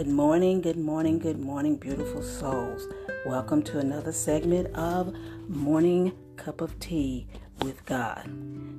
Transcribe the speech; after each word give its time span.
Good 0.00 0.08
morning, 0.08 0.62
good 0.62 0.78
morning, 0.78 1.18
good 1.18 1.38
morning, 1.38 1.76
beautiful 1.76 2.22
souls. 2.22 2.88
Welcome 3.26 3.62
to 3.64 3.80
another 3.80 4.12
segment 4.12 4.74
of 4.74 5.14
Morning 5.46 6.12
Cup 6.36 6.62
of 6.62 6.80
Tea 6.80 7.26
with 7.60 7.84
God. 7.84 8.24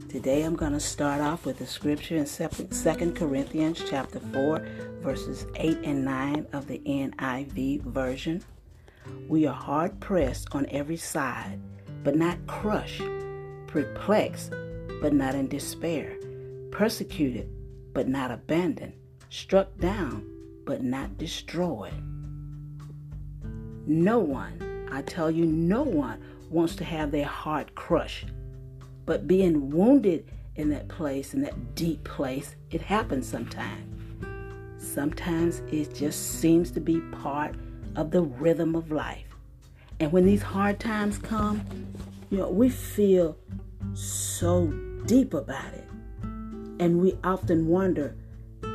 Today 0.09 0.41
I'm 0.41 0.55
going 0.55 0.71
to 0.71 0.79
start 0.79 1.21
off 1.21 1.45
with 1.45 1.59
the 1.59 1.67
scripture 1.67 2.15
in 2.15 2.25
2 2.25 3.11
Corinthians 3.11 3.83
chapter 3.87 4.19
4 4.19 4.65
verses 5.03 5.45
8 5.57 5.77
and 5.83 6.03
9 6.03 6.47
of 6.53 6.65
the 6.65 6.79
NIV 6.79 7.83
version. 7.83 8.43
We 9.27 9.45
are 9.45 9.53
hard 9.53 9.99
pressed 9.99 10.47
on 10.53 10.65
every 10.71 10.97
side, 10.97 11.59
but 12.03 12.15
not 12.15 12.47
crushed, 12.47 13.03
perplexed, 13.67 14.53
but 15.03 15.13
not 15.13 15.35
in 15.35 15.49
despair, 15.49 16.17
persecuted, 16.71 17.47
but 17.93 18.07
not 18.07 18.31
abandoned, 18.31 18.93
struck 19.29 19.77
down, 19.77 20.30
but 20.65 20.83
not 20.83 21.17
destroyed. 21.17 21.93
No 23.87 24.19
one, 24.19 24.87
I 24.91 25.01
tell 25.01 25.31
you, 25.31 25.45
no 25.45 25.83
one 25.83 26.21
wants 26.49 26.75
to 26.77 26.83
have 26.83 27.11
their 27.11 27.25
heart 27.25 27.75
crushed. 27.75 28.27
But 29.05 29.27
being 29.27 29.69
wounded 29.69 30.29
in 30.55 30.69
that 30.69 30.87
place, 30.87 31.33
in 31.33 31.41
that 31.41 31.75
deep 31.75 32.03
place, 32.03 32.55
it 32.69 32.81
happens 32.81 33.27
sometimes. 33.27 33.87
Sometimes 34.77 35.59
it 35.71 35.95
just 35.95 36.39
seems 36.39 36.71
to 36.71 36.79
be 36.79 36.99
part 37.21 37.55
of 37.95 38.11
the 38.11 38.21
rhythm 38.21 38.75
of 38.75 38.91
life. 38.91 39.35
And 39.99 40.11
when 40.11 40.25
these 40.25 40.41
hard 40.41 40.79
times 40.79 41.17
come, 41.17 41.61
you 42.29 42.39
know, 42.39 42.49
we 42.49 42.69
feel 42.69 43.37
so 43.93 44.67
deep 45.05 45.33
about 45.33 45.73
it. 45.73 45.87
And 46.79 46.99
we 46.99 47.17
often 47.23 47.67
wonder 47.67 48.15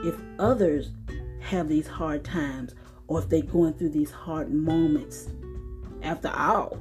if 0.05 0.15
others 0.39 0.91
have 1.47 1.69
these 1.69 1.87
hard 1.87 2.25
times 2.25 2.75
or 3.09 3.21
if 3.21 3.29
they're 3.29 3.43
going 3.43 3.73
through 3.75 3.91
these 3.91 4.11
hard 4.11 4.53
moments. 4.53 5.29
After 6.03 6.29
all, 6.29 6.81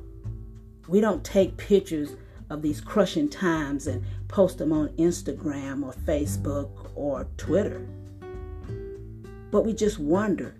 we 0.87 1.01
don't 1.01 1.23
take 1.23 1.57
pictures 1.57 2.15
of 2.49 2.61
these 2.61 2.81
crushing 2.81 3.29
times 3.29 3.87
and 3.87 4.03
post 4.27 4.57
them 4.57 4.71
on 4.71 4.89
Instagram 4.97 5.83
or 5.83 5.93
Facebook 5.93 6.91
or 6.95 7.27
Twitter. 7.37 7.87
But 9.51 9.65
we 9.65 9.73
just 9.73 9.99
wonder 9.99 10.55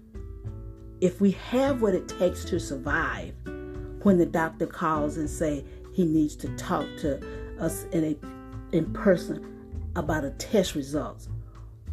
if 1.02 1.20
we 1.20 1.32
have 1.32 1.82
what 1.82 1.94
it 1.94 2.08
takes 2.08 2.46
to 2.46 2.60
survive 2.60 3.34
when 4.04 4.18
the 4.18 4.26
doctor 4.26 4.68
calls 4.68 5.18
and 5.18 5.30
say 5.30 5.66
he 5.94 6.06
needs 6.06 6.36
to 6.38 6.48
talk 6.56 6.86
to 7.00 7.20
us 7.60 7.86
in 7.92 8.04
a 8.04 8.76
in 8.76 8.92
person 8.94 9.64
about 9.96 10.24
a 10.24 10.32
test 10.32 10.76
results 10.76 11.30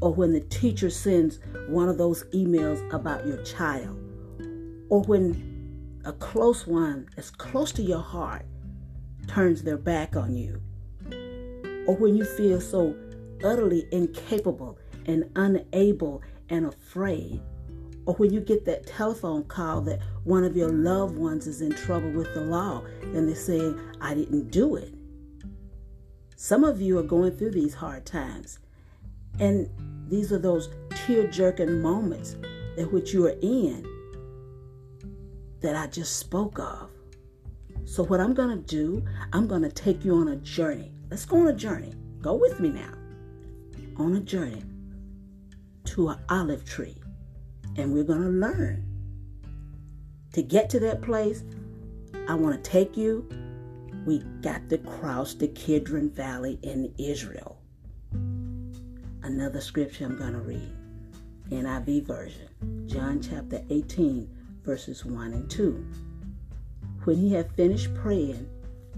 or 0.03 0.13
when 0.13 0.33
the 0.33 0.41
teacher 0.41 0.91
sends 0.91 1.39
one 1.69 1.89
of 1.89 1.97
those 1.97 2.25
emails 2.35 2.93
about 2.93 3.25
your 3.25 3.41
child, 3.45 3.97
or 4.91 5.01
when 5.05 6.01
a 6.05 6.13
close 6.13 6.67
one 6.67 7.09
as 7.17 7.31
close 7.31 7.71
to 7.71 7.83
your 7.83 8.03
heart 8.03 8.45
turns 9.29 9.63
their 9.63 9.77
back 9.77 10.17
on 10.17 10.35
you, 10.35 10.61
or 11.87 11.95
when 11.95 12.17
you 12.17 12.25
feel 12.25 12.61
so 12.61 12.97
utterly 13.45 13.87
incapable 13.93 14.77
and 15.07 15.31
unable 15.37 16.21
and 16.49 16.67
afraid, 16.67 17.41
or 18.05 18.15
when 18.15 18.33
you 18.33 18.41
get 18.41 18.65
that 18.65 18.85
telephone 18.85 19.45
call 19.45 19.81
that 19.83 20.01
one 20.25 20.43
of 20.43 20.57
your 20.57 20.71
loved 20.71 21.17
ones 21.17 21.47
is 21.47 21.61
in 21.61 21.71
trouble 21.71 22.11
with 22.11 22.35
the 22.35 22.41
law 22.41 22.83
and 23.03 23.29
they're 23.29 23.37
saying, 23.37 23.79
I 24.01 24.15
didn't 24.15 24.51
do 24.51 24.75
it. 24.75 24.93
Some 26.35 26.65
of 26.65 26.81
you 26.81 26.99
are 26.99 27.05
going 27.05 27.37
through 27.37 27.53
these 27.53 27.75
hard 27.75 28.05
times. 28.05 28.59
And 29.39 29.69
these 30.09 30.33
are 30.33 30.39
those 30.39 30.69
tear 30.91 31.27
jerking 31.27 31.81
moments 31.81 32.37
in 32.77 32.87
which 32.93 33.13
you 33.13 33.27
are 33.27 33.37
in 33.41 33.87
that 35.61 35.77
I 35.77 35.87
just 35.87 36.17
spoke 36.17 36.59
of. 36.59 36.91
So, 37.85 38.05
what 38.05 38.21
I'm 38.21 38.35
going 38.35 38.51
to 38.51 38.65
do, 38.65 39.05
I'm 39.33 39.47
going 39.47 39.63
to 39.63 39.71
take 39.71 40.05
you 40.05 40.15
on 40.17 40.29
a 40.29 40.37
journey. 40.37 40.93
Let's 41.11 41.25
go 41.25 41.41
on 41.41 41.49
a 41.49 41.53
journey. 41.53 41.93
Go 42.21 42.35
with 42.35 42.61
me 42.61 42.71
now. 42.71 42.93
On 43.97 44.17
a 44.17 44.21
journey 44.21 44.63
to 45.85 46.11
an 46.11 46.19
olive 46.29 46.65
tree. 46.65 46.97
And 47.77 47.93
we're 47.93 48.05
going 48.05 48.23
to 48.23 48.29
learn. 48.29 48.87
To 50.35 50.43
get 50.43 50.71
to 50.71 50.81
that 50.81 51.03
place, 51.03 51.43
I 52.29 52.35
want 52.35 52.63
to 52.63 52.71
take 52.71 52.97
you. 52.97 53.29
We 54.07 54.21
got 54.41 54.69
to 54.71 54.79
cross 54.79 55.35
the 55.35 55.49
Kidron 55.49 56.11
Valley 56.11 56.59
in 56.63 56.93
Israel 56.99 57.62
another 59.23 59.61
scripture 59.61 60.05
I'm 60.05 60.17
going 60.17 60.33
to 60.33 60.41
read. 60.41 60.73
NIV 61.51 62.05
version, 62.07 62.87
John 62.87 63.21
chapter 63.21 63.63
18, 63.71 64.29
verses 64.65 65.05
1 65.05 65.33
and 65.33 65.51
2. 65.51 65.87
When 67.05 67.17
he 67.17 67.33
had 67.33 67.53
finished 67.53 67.95
praying, 67.95 68.49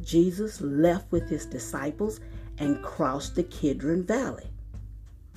Jesus 0.03 0.61
left 0.61 1.11
with 1.11 1.29
his 1.29 1.47
disciples 1.47 2.21
and 2.59 2.83
crossed 2.83 3.35
the 3.35 3.43
Kidron 3.45 4.05
Valley. 4.05 4.51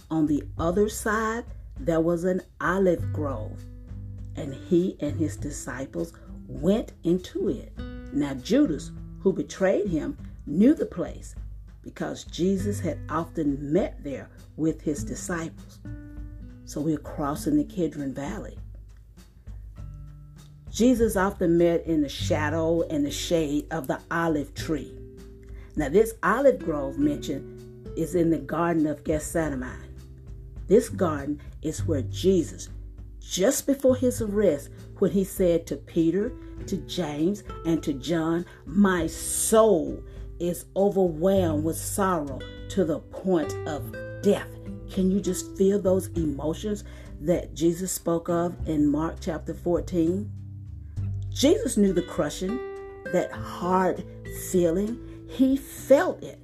On 0.10 0.28
the 0.28 0.44
other 0.58 0.90
side, 0.90 1.46
there 1.80 2.02
was 2.02 2.24
an 2.24 2.42
olive 2.62 3.12
grove, 3.14 3.64
and 4.36 4.54
he 4.54 4.96
and 5.00 5.18
his 5.18 5.38
disciples 5.38 6.14
went 6.48 6.94
into 7.04 7.50
it. 7.50 7.74
Now, 8.14 8.34
Judas, 8.36 8.92
who 9.20 9.34
betrayed 9.34 9.88
him, 9.88 10.18
knew 10.46 10.74
the 10.74 10.86
place 10.86 11.36
because 11.88 12.26
Jesus 12.26 12.82
had 12.82 13.00
often 13.08 13.72
met 13.72 14.04
there 14.04 14.30
with 14.58 14.82
his 14.82 15.06
disciples. 15.06 15.80
So 16.66 16.82
we're 16.82 16.98
crossing 16.98 17.56
the 17.56 17.64
Kidron 17.64 18.14
Valley. 18.14 18.58
Jesus 20.70 21.16
often 21.16 21.58
met 21.58 21.86
in 21.86 22.02
the 22.02 22.10
shadow 22.10 22.82
and 22.90 23.06
the 23.06 23.12
shade 23.12 23.68
of 23.72 23.88
the 23.88 24.02
olive 24.12 24.54
tree. 24.54 24.94
Now, 25.78 25.88
this 25.88 26.14
olive 26.24 26.60
grove 26.60 27.00
mentioned 27.00 27.88
is 27.98 28.16
in 28.16 28.32
the 28.32 28.38
Garden 28.38 28.86
of 28.86 29.06
Gethsemane. 29.06 29.96
This 30.68 30.90
garden 30.90 31.40
is 31.62 31.86
where 31.86 32.02
Jesus, 32.02 32.68
just 33.22 33.66
before 33.66 33.96
his 33.96 34.22
arrest, 34.22 34.72
when 35.00 35.12
he 35.12 35.24
said 35.24 35.66
to 35.68 35.78
Peter, 35.78 36.34
to 36.66 36.76
James, 36.80 37.46
and 37.66 37.82
to 37.82 37.94
John, 37.94 38.46
My 38.66 39.08
soul 39.08 40.04
is 40.40 40.66
overwhelmed 40.76 41.64
with 41.64 41.78
sorrow 41.78 42.40
to 42.70 42.86
the 42.86 43.00
point 43.00 43.54
of 43.68 43.96
death. 44.22 44.48
Can 44.92 45.12
you 45.12 45.20
just 45.22 45.58
feel 45.58 45.80
those 45.80 46.08
emotions 46.10 46.84
that 47.22 47.54
Jesus 47.54 47.92
spoke 47.92 48.30
of 48.30 48.56
in 48.68 48.88
Mark 48.88 49.18
chapter 49.20 49.54
14? 49.54 50.32
Jesus 51.30 51.78
knew 51.78 51.94
the 51.94 52.02
crushing, 52.02 52.60
that 53.12 53.32
hard 53.32 54.04
feeling. 54.52 55.26
He 55.30 55.58
felt 55.58 56.24
it. 56.24 56.40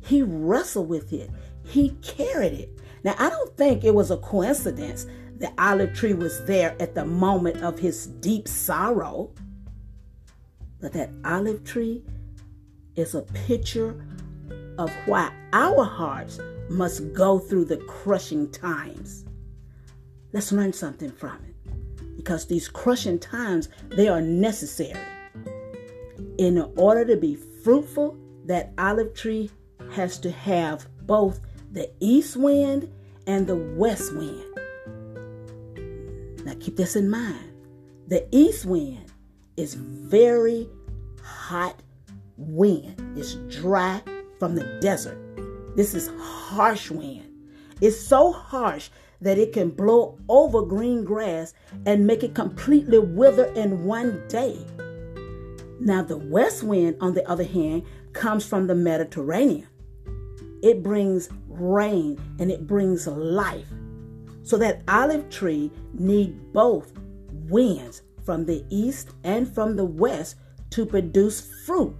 He 0.00 0.22
wrestled 0.22 0.88
with 0.88 1.12
it. 1.12 1.30
He 1.64 1.90
carried 2.02 2.52
it. 2.52 2.78
Now, 3.04 3.14
I 3.18 3.28
don't 3.30 3.56
think 3.56 3.84
it 3.84 3.94
was 3.94 4.10
a 4.10 4.16
coincidence 4.16 5.06
the 5.38 5.52
olive 5.56 5.94
tree 5.94 6.14
was 6.14 6.44
there 6.46 6.74
at 6.80 6.96
the 6.96 7.04
moment 7.04 7.62
of 7.62 7.78
his 7.78 8.06
deep 8.06 8.48
sorrow. 8.48 9.30
But 10.80 10.92
that 10.94 11.10
olive 11.24 11.64
tree 11.64 12.02
is 12.98 13.14
a 13.14 13.22
picture 13.22 13.94
of 14.76 14.92
why 15.06 15.32
our 15.52 15.84
hearts 15.84 16.40
must 16.68 17.12
go 17.12 17.38
through 17.38 17.64
the 17.64 17.76
crushing 17.78 18.50
times. 18.50 19.24
Let's 20.32 20.52
learn 20.52 20.72
something 20.72 21.10
from 21.12 21.38
it. 21.44 22.16
Because 22.16 22.46
these 22.46 22.68
crushing 22.68 23.18
times, 23.18 23.68
they 23.88 24.08
are 24.08 24.20
necessary. 24.20 25.00
In 26.38 26.58
order 26.76 27.04
to 27.04 27.16
be 27.16 27.36
fruitful, 27.36 28.16
that 28.46 28.72
olive 28.78 29.14
tree 29.14 29.50
has 29.92 30.18
to 30.18 30.30
have 30.30 30.86
both 31.06 31.40
the 31.72 31.90
east 32.00 32.36
wind 32.36 32.92
and 33.26 33.46
the 33.46 33.56
west 33.56 34.14
wind. 34.14 34.44
Now 36.44 36.54
keep 36.58 36.76
this 36.76 36.96
in 36.96 37.08
mind. 37.08 37.52
The 38.08 38.26
east 38.32 38.64
wind 38.64 39.12
is 39.56 39.74
very 39.74 40.68
hot 41.22 41.82
wind. 42.38 42.94
It's 43.16 43.34
dry 43.60 44.02
from 44.38 44.54
the 44.54 44.64
desert. 44.80 45.18
This 45.76 45.94
is 45.94 46.10
harsh 46.18 46.90
wind. 46.90 47.26
It's 47.80 48.00
so 48.00 48.32
harsh 48.32 48.88
that 49.20 49.38
it 49.38 49.52
can 49.52 49.70
blow 49.70 50.18
over 50.28 50.62
green 50.62 51.04
grass 51.04 51.52
and 51.86 52.06
make 52.06 52.22
it 52.22 52.34
completely 52.34 52.98
wither 52.98 53.46
in 53.54 53.84
one 53.84 54.26
day. 54.28 54.56
Now, 55.80 56.02
the 56.02 56.16
west 56.16 56.62
wind, 56.62 56.96
on 57.00 57.14
the 57.14 57.28
other 57.28 57.44
hand, 57.44 57.84
comes 58.12 58.44
from 58.44 58.66
the 58.66 58.74
Mediterranean. 58.74 59.68
It 60.62 60.82
brings 60.82 61.28
rain 61.48 62.20
and 62.38 62.50
it 62.50 62.66
brings 62.66 63.06
life. 63.06 63.68
So 64.42 64.56
that 64.58 64.82
olive 64.88 65.28
tree 65.30 65.70
need 65.92 66.52
both 66.52 66.92
winds 67.48 68.02
from 68.24 68.44
the 68.44 68.64
east 68.70 69.10
and 69.24 69.52
from 69.52 69.76
the 69.76 69.84
west 69.84 70.36
to 70.70 70.84
produce 70.84 71.40
fruit. 71.64 71.94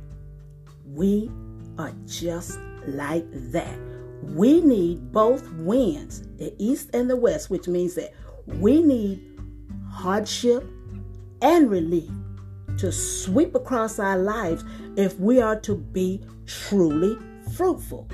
We 0.95 1.31
are 1.79 1.93
just 2.07 2.59
like 2.87 3.27
that. 3.53 3.79
We 4.23 4.61
need 4.61 5.13
both 5.13 5.51
winds, 5.53 6.23
the 6.37 6.55
east 6.59 6.91
and 6.95 7.09
the 7.09 7.17
west, 7.17 7.51
which 7.51 7.69
means 7.69 7.95
that 7.95 8.13
we 8.47 8.83
need 8.83 9.23
hardship, 9.91 10.65
and 11.41 11.71
relief 11.71 12.11
to 12.79 12.93
sweep 12.93 13.55
across 13.55 13.99
our 13.99 14.19
lives 14.19 14.65
if 14.97 15.19
we 15.19 15.41
are 15.41 15.59
to 15.61 15.77
be 15.77 16.25
truly 16.47 17.17
fruitful. 17.55 18.09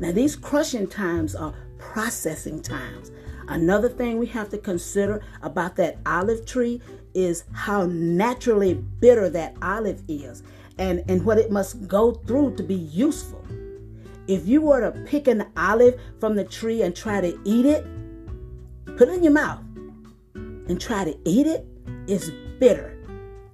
Now, 0.00 0.12
these 0.12 0.36
crushing 0.36 0.86
times 0.86 1.34
are 1.34 1.54
processing 1.78 2.60
times. 2.62 3.10
Another 3.48 3.88
thing 3.88 4.18
we 4.18 4.26
have 4.26 4.48
to 4.50 4.58
consider 4.58 5.22
about 5.42 5.76
that 5.76 5.98
olive 6.04 6.44
tree 6.46 6.80
is 7.14 7.44
how 7.52 7.86
naturally 7.86 8.74
bitter 8.74 9.30
that 9.30 9.56
olive 9.62 10.02
is 10.08 10.42
and, 10.78 11.02
and 11.08 11.24
what 11.24 11.38
it 11.38 11.50
must 11.50 11.86
go 11.88 12.12
through 12.12 12.56
to 12.56 12.62
be 12.62 12.74
useful. 12.74 13.42
If 14.28 14.46
you 14.46 14.60
were 14.60 14.80
to 14.80 14.98
pick 15.02 15.28
an 15.28 15.46
olive 15.56 16.00
from 16.18 16.34
the 16.34 16.44
tree 16.44 16.82
and 16.82 16.94
try 16.94 17.20
to 17.20 17.38
eat 17.44 17.64
it, 17.64 17.86
put 18.96 19.08
it 19.08 19.14
in 19.14 19.22
your 19.22 19.32
mouth 19.32 19.62
and 20.34 20.80
try 20.80 21.04
to 21.04 21.16
eat 21.24 21.46
it, 21.46 21.66
it's 22.06 22.30
bitter 22.58 22.98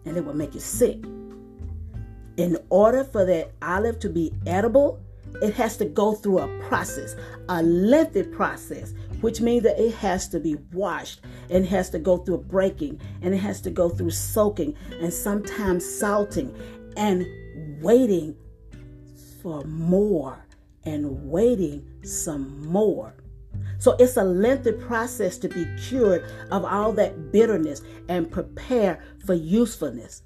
and 0.04 0.16
it 0.16 0.24
will 0.24 0.34
make 0.34 0.54
you 0.54 0.60
sick. 0.60 1.04
In 2.38 2.56
order 2.70 3.04
for 3.04 3.24
that 3.26 3.52
olive 3.60 3.98
to 4.00 4.08
be 4.08 4.32
edible, 4.46 4.98
it 5.40 5.54
has 5.54 5.76
to 5.78 5.84
go 5.84 6.12
through 6.12 6.38
a 6.38 6.60
process, 6.68 7.16
a 7.48 7.62
lengthy 7.62 8.22
process, 8.22 8.94
which 9.20 9.40
means 9.40 9.62
that 9.62 9.78
it 9.78 9.94
has 9.94 10.28
to 10.28 10.40
be 10.40 10.56
washed 10.72 11.20
and 11.50 11.66
has 11.66 11.90
to 11.90 11.98
go 11.98 12.18
through 12.18 12.38
breaking 12.38 13.00
and 13.22 13.34
it 13.34 13.38
has 13.38 13.60
to 13.62 13.70
go 13.70 13.88
through 13.88 14.10
soaking 14.10 14.74
and 15.00 15.12
sometimes 15.12 15.84
salting 15.84 16.54
and 16.96 17.26
waiting 17.82 18.36
for 19.42 19.62
more 19.64 20.46
and 20.84 21.30
waiting 21.30 21.84
some 22.04 22.66
more. 22.66 23.14
So 23.78 23.96
it's 23.98 24.16
a 24.16 24.24
lengthy 24.24 24.72
process 24.72 25.38
to 25.38 25.48
be 25.48 25.66
cured 25.88 26.24
of 26.50 26.64
all 26.64 26.92
that 26.92 27.32
bitterness 27.32 27.82
and 28.08 28.30
prepare 28.30 29.02
for 29.26 29.34
usefulness. 29.34 30.22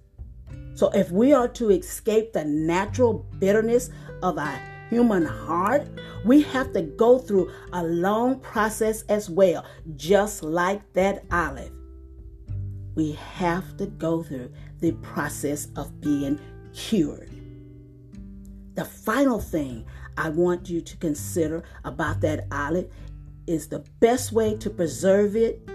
So 0.75 0.91
if 0.91 1.11
we 1.11 1.33
are 1.33 1.49
to 1.49 1.71
escape 1.71 2.35
the 2.35 2.45
natural 2.45 3.27
bitterness 3.39 3.89
of 4.23 4.37
our 4.37 4.61
human 4.91 5.25
heart, 5.25 5.89
we 6.25 6.43
have 6.43 6.73
to 6.75 6.83
go 6.83 7.19
through 7.19 7.51
a 7.73 7.83
long 7.83 8.41
process 8.41 9.03
as 9.09 9.31
well, 9.31 9.65
just 9.97 10.43
like 10.43 10.83
that 10.93 11.25
olive. 11.33 11.73
We 12.95 13.13
have 13.13 13.77
to 13.79 13.87
go 13.87 14.23
through 14.23 14.53
the 14.81 14.93
process 14.93 15.69
of 15.77 16.01
being 16.01 16.39
cured. 16.77 17.31
The 18.75 18.85
final 18.85 19.41
thing 19.41 19.87
I 20.17 20.29
want 20.29 20.69
you 20.69 20.83
to 20.83 20.97
consider 20.99 21.65
about 21.85 22.21
that 22.21 22.47
olive 22.53 22.93
is 23.47 23.69
the 23.69 23.85
best 24.01 24.33
way 24.33 24.57
to 24.59 24.69
preserve 24.69 25.35
it 25.35 25.69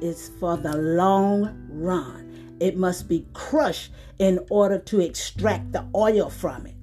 is 0.00 0.30
for 0.38 0.56
the 0.56 0.76
long 0.76 1.66
run. 1.68 2.56
It 2.60 2.76
must 2.76 3.08
be 3.08 3.26
crushed 3.32 3.92
in 4.18 4.38
order 4.48 4.78
to 4.78 5.00
extract 5.00 5.72
the 5.72 5.84
oil 5.94 6.30
from 6.30 6.66
it. 6.66 6.74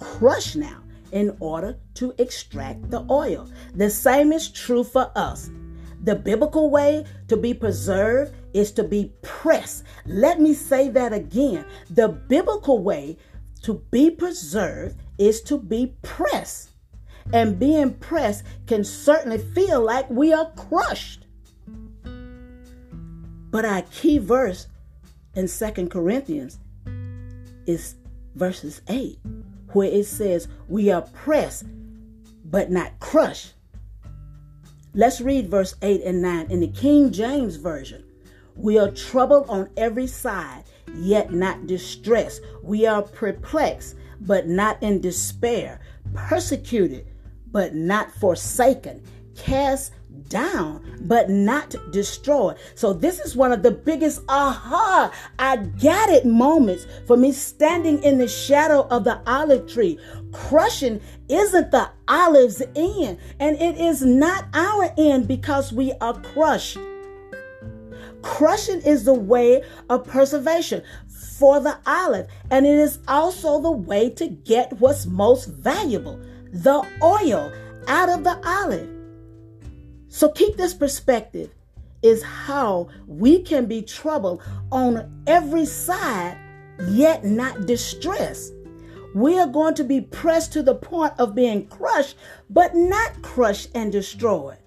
Crush 0.00 0.56
now 0.56 0.82
in 1.12 1.36
order 1.38 1.78
to 1.94 2.12
extract 2.18 2.90
the 2.90 3.06
oil. 3.08 3.48
The 3.74 3.90
same 3.90 4.32
is 4.32 4.50
true 4.50 4.82
for 4.82 5.12
us. 5.14 5.50
The 6.02 6.16
biblical 6.16 6.68
way 6.68 7.06
to 7.28 7.36
be 7.36 7.54
preserved 7.54 8.34
is 8.54 8.72
to 8.72 8.84
be 8.84 9.12
pressed. 9.22 9.84
Let 10.06 10.40
me 10.40 10.54
say 10.54 10.88
that 10.88 11.12
again. 11.12 11.66
The 11.90 12.08
biblical 12.08 12.82
way 12.82 13.18
to 13.62 13.82
be 13.90 14.10
preserved 14.10 14.96
is 15.18 15.42
to 15.42 15.58
be 15.58 15.94
pressed. 16.02 16.70
And 17.32 17.58
being 17.58 17.94
pressed 17.94 18.44
can 18.66 18.84
certainly 18.84 19.38
feel 19.38 19.82
like 19.82 20.08
we 20.08 20.32
are 20.32 20.50
crushed. 20.52 21.26
But 23.50 23.64
our 23.64 23.82
key 23.82 24.18
verse 24.18 24.68
in 25.34 25.48
Second 25.48 25.90
Corinthians 25.90 26.58
is 27.66 27.96
verses 28.34 28.82
8 28.88 29.18
where 29.74 29.90
it 29.90 30.06
says, 30.06 30.48
We 30.68 30.90
are 30.90 31.02
pressed, 31.02 31.64
but 32.44 32.70
not 32.70 32.98
crushed. 33.00 33.54
Let's 34.94 35.20
read 35.20 35.50
verse 35.50 35.74
8 35.82 36.02
and 36.02 36.22
9 36.22 36.50
in 36.50 36.60
the 36.60 36.68
King 36.68 37.12
James 37.12 37.56
Version. 37.56 38.04
We 38.56 38.78
are 38.78 38.90
troubled 38.90 39.48
on 39.48 39.70
every 39.76 40.06
side, 40.06 40.64
yet 40.94 41.32
not 41.32 41.66
distressed. 41.66 42.42
We 42.62 42.86
are 42.86 43.02
perplexed, 43.02 43.96
but 44.20 44.46
not 44.46 44.82
in 44.82 45.00
despair. 45.00 45.80
Persecuted, 46.14 47.06
but 47.50 47.74
not 47.74 48.12
forsaken. 48.12 49.02
Cast 49.36 49.92
down, 50.28 50.98
but 51.02 51.28
not 51.28 51.74
destroyed. 51.90 52.56
So, 52.74 52.92
this 52.92 53.20
is 53.20 53.36
one 53.36 53.52
of 53.52 53.62
the 53.62 53.70
biggest 53.70 54.22
aha, 54.28 55.12
I 55.38 55.56
got 55.56 56.10
it 56.10 56.24
moments 56.24 56.86
for 57.06 57.16
me 57.16 57.32
standing 57.32 58.02
in 58.02 58.18
the 58.18 58.28
shadow 58.28 58.86
of 58.88 59.04
the 59.04 59.20
olive 59.26 59.66
tree. 59.66 59.98
Crushing 60.32 61.00
isn't 61.28 61.70
the 61.70 61.90
olive's 62.08 62.62
end, 62.74 63.18
and 63.40 63.60
it 63.60 63.78
is 63.78 64.02
not 64.02 64.46
our 64.54 64.92
end 64.96 65.28
because 65.28 65.72
we 65.72 65.92
are 66.00 66.20
crushed. 66.20 66.78
Crushing 68.24 68.80
is 68.80 69.04
the 69.04 69.14
way 69.14 69.62
of 69.90 70.06
preservation 70.06 70.82
for 71.38 71.60
the 71.60 71.78
olive, 71.86 72.26
and 72.50 72.66
it 72.66 72.74
is 72.74 72.98
also 73.06 73.60
the 73.60 73.70
way 73.70 74.08
to 74.08 74.26
get 74.26 74.72
what's 74.80 75.04
most 75.04 75.44
valuable 75.46 76.18
the 76.50 76.86
oil 77.02 77.52
out 77.86 78.08
of 78.08 78.24
the 78.24 78.40
olive. 78.48 78.88
So 80.08 80.30
keep 80.30 80.56
this 80.56 80.72
perspective 80.72 81.50
is 82.02 82.22
how 82.22 82.88
we 83.06 83.42
can 83.42 83.66
be 83.66 83.82
troubled 83.82 84.42
on 84.72 85.22
every 85.26 85.66
side, 85.66 86.38
yet 86.88 87.24
not 87.24 87.66
distressed. 87.66 88.54
We 89.14 89.38
are 89.38 89.46
going 89.46 89.74
to 89.74 89.84
be 89.84 90.00
pressed 90.00 90.52
to 90.54 90.62
the 90.62 90.74
point 90.74 91.12
of 91.18 91.34
being 91.34 91.66
crushed, 91.66 92.16
but 92.48 92.74
not 92.74 93.20
crushed 93.22 93.70
and 93.74 93.92
destroyed. 93.92 94.58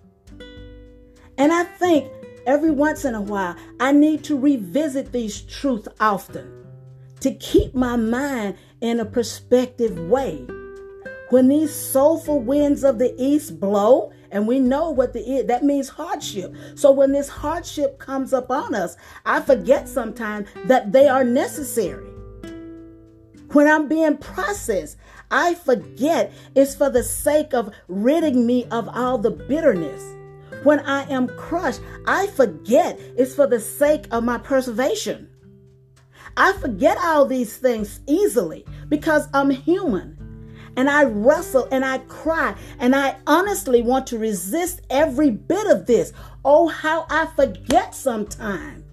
And 1.38 1.54
I 1.54 1.64
think 1.64 2.12
every 2.48 2.72
once 2.72 3.06
in 3.06 3.14
a 3.14 3.22
while, 3.22 3.56
I 3.80 3.92
need 3.92 4.24
to 4.24 4.40
revisit 4.40 5.12
these 5.12 5.42
truths 5.42 5.90
often 6.00 6.52
to 7.20 7.34
keep 7.36 7.76
my 7.76 7.96
mind 7.96 8.58
in 8.82 9.00
a 9.00 9.06
perspective 9.06 10.00
way. 10.00 10.48
When 11.30 11.50
these 11.50 11.76
soulful 11.76 12.40
winds 12.40 12.84
of 12.86 13.00
the 13.00 13.14
east 13.22 13.60
blow, 13.60 14.14
and 14.32 14.48
we 14.48 14.60
know 14.60 14.90
what 14.90 15.14
the 15.14 15.44
that 15.48 15.64
means 15.64 15.90
hardship. 15.90 16.54
So 16.76 16.92
when 16.92 17.12
this 17.12 17.30
hardship 17.30 17.98
comes 17.98 18.34
upon 18.34 18.76
us, 18.76 18.98
I 19.26 19.42
forget 19.42 19.88
sometimes 19.88 20.48
that 20.66 20.92
they 20.92 21.08
are 21.08 21.24
necessary. 21.24 22.08
When 23.52 23.68
I'm 23.68 23.88
being 23.88 24.18
processed, 24.18 24.98
I 25.32 25.54
forget 25.54 26.34
it's 26.56 26.76
for 26.76 26.90
the 26.90 27.04
sake 27.04 27.54
of 27.54 27.74
ridding 27.88 28.46
me 28.46 28.66
of 28.66 28.90
all 28.90 29.18
the 29.18 29.32
bitterness. 29.32 30.17
When 30.64 30.80
I 30.82 31.10
am 31.10 31.28
crushed, 31.38 31.82
I 32.06 32.28
forget 32.28 33.00
it's 33.18 33.36
for 33.36 33.48
the 33.48 33.60
sake 33.60 34.08
of 34.12 34.24
my 34.24 34.38
preservation. 34.38 35.30
I 36.36 36.54
forget 36.54 36.98
all 37.04 37.26
these 37.26 37.58
things 37.58 38.00
easily 38.08 38.66
because 38.90 39.28
I'm 39.34 39.50
human 39.50 40.18
and 40.78 40.90
I 40.90 41.04
wrestle 41.06 41.68
and 41.72 41.84
I 41.84 41.98
cry 42.00 42.56
and 42.80 42.96
I 42.96 43.18
honestly 43.26 43.82
want 43.82 44.08
to 44.08 44.20
resist 44.20 44.82
every 44.90 45.32
bit 45.32 45.68
of 45.68 45.88
this. 45.88 46.14
Oh, 46.46 46.68
how 46.68 47.08
I 47.10 47.26
forget 47.36 47.96
sometimes. 47.96 48.84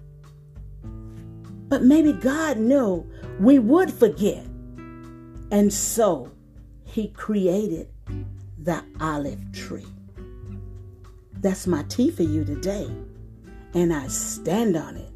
But 1.67 1.83
maybe 1.83 2.13
God 2.13 2.57
knew 2.57 3.07
we 3.39 3.59
would 3.59 3.93
forget. 3.93 4.45
And 5.51 5.71
so 5.71 6.31
he 6.83 7.09
created 7.09 7.89
the 8.57 8.83
olive 8.99 9.51
tree. 9.51 9.85
That's 11.45 11.67
my 11.67 11.83
tea 11.83 12.09
for 12.09 12.23
you 12.23 12.43
today. 12.43 12.89
And 13.75 13.93
I 13.93 14.07
stand 14.07 14.75
on 14.75 14.97
it. 14.97 15.11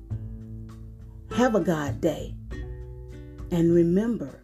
Have 1.35 1.55
a 1.55 1.59
God 1.59 1.99
day. 2.01 2.35
And 3.49 3.73
remember, 3.73 4.43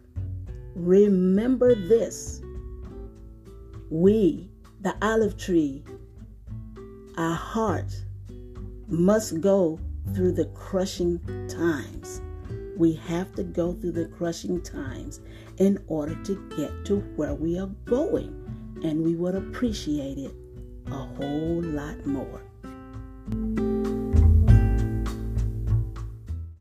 Remember 0.74 1.76
this 1.76 2.42
we, 3.88 4.50
the 4.80 4.96
olive 5.00 5.36
tree, 5.36 5.84
our 7.16 7.36
heart 7.36 8.02
must 8.88 9.40
go 9.40 9.78
through 10.12 10.32
the 10.32 10.46
crushing 10.46 11.20
times. 11.48 12.20
We 12.76 12.94
have 12.94 13.32
to 13.36 13.44
go 13.44 13.74
through 13.74 13.92
the 13.92 14.06
crushing 14.06 14.60
times 14.60 15.20
in 15.58 15.78
order 15.86 16.20
to 16.24 16.50
get 16.56 16.84
to 16.86 16.96
where 17.14 17.34
we 17.34 17.60
are 17.60 17.70
going, 17.84 18.80
and 18.82 19.04
we 19.04 19.14
would 19.14 19.36
appreciate 19.36 20.18
it 20.18 20.34
a 20.90 20.94
whole 20.94 21.62
lot 21.62 22.06
more. 22.06 23.65